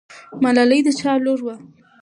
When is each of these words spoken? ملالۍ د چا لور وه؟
ملالۍ 0.43 0.79
د 0.85 0.87
چا 0.99 1.11
لور 1.23 1.39
وه؟ 1.45 1.55